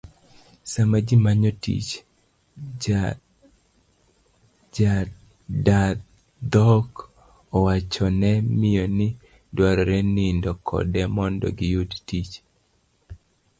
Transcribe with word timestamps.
Sama 0.71 0.97
ji 1.07 1.15
manyo 1.23 1.51
tich, 1.63 1.91
jadadhok 4.75 6.89
owachone 7.57 8.29
miyo 8.59 8.85
ni 8.97 9.07
odwaro 9.17 9.95
nindo 10.15 10.51
kode 10.67 11.01
mondo 11.15 11.47
giyud 11.57 11.91
tich 12.07 12.33